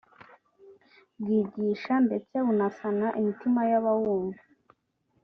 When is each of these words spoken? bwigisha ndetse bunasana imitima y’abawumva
bwigisha 1.19 1.93
ndetse 2.05 2.35
bunasana 2.45 3.07
imitima 3.19 3.59
y’abawumva 3.69 4.41